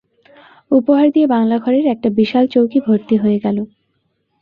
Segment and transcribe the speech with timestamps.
[0.71, 3.57] উপহার দিয়ে বাংলাঘরের একটা বিশাল চৌকি ভর্তি হয়ে গেল।